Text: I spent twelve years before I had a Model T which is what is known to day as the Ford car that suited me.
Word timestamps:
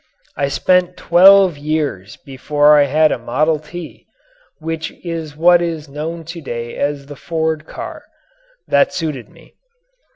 I 0.35 0.47
spent 0.47 0.97
twelve 0.97 1.59
years 1.59 2.17
before 2.17 2.75
I 2.75 2.85
had 2.85 3.11
a 3.11 3.19
Model 3.19 3.59
T 3.59 4.07
which 4.57 4.91
is 5.05 5.35
what 5.37 5.61
is 5.61 5.87
known 5.87 6.23
to 6.25 6.41
day 6.41 6.75
as 6.75 7.05
the 7.05 7.15
Ford 7.15 7.67
car 7.67 8.05
that 8.67 8.91
suited 8.95 9.29
me. 9.29 9.53